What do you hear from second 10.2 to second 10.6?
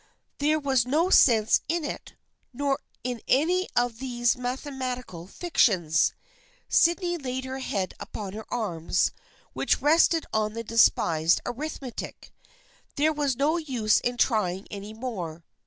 on